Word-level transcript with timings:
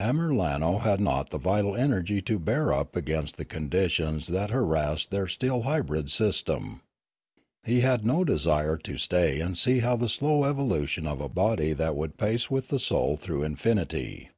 Amiralno 0.00 0.80
had 0.80 0.98
not 0.98 1.28
the 1.28 1.36
vital 1.36 1.76
energy 1.76 2.22
to 2.22 2.38
bear 2.38 2.70
tip 2.72 2.96
against 2.96 3.36
the 3.36 3.44
conditions 3.44 4.28
that 4.28 4.48
harassed 4.48 5.10
their 5.10 5.26
still 5.26 5.60
hybrid 5.64 6.10
system. 6.10 6.80
He 7.64 7.82
had 7.82 8.02
no 8.02 8.24
desire 8.24 8.78
to 8.78 8.96
stay 8.96 9.40
and 9.42 9.58
see 9.58 9.80
the 9.80 10.08
slow 10.08 10.44
evolution 10.44 11.06
of 11.06 11.20
a 11.20 11.28
body 11.28 11.74
that 11.74 11.96
would 11.96 12.16
pace 12.16 12.50
with 12.50 12.68
the 12.68 12.78
soul 12.78 13.18
through 13.18 13.42
infinity. 13.42 14.30